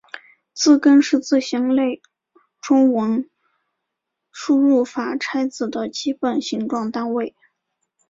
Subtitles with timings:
[0.55, 2.01] 字根是字形类
[2.59, 3.29] 中文
[4.31, 7.35] 输入法拆字的基本形状单位。